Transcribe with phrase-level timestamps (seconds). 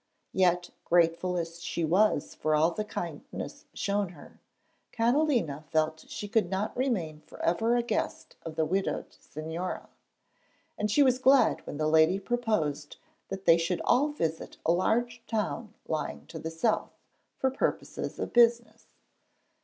[0.33, 4.39] Yet, grateful as she was for all the kindness shown her,
[4.91, 9.89] Catalina felt she could not remain for ever a guest of the widowed Señora;
[10.75, 15.21] and she was glad when the lady proposed that they should all visit a large
[15.27, 16.97] town lying to the south,
[17.37, 18.85] for purposes of business.